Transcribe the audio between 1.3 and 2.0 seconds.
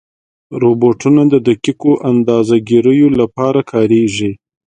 د دقیقو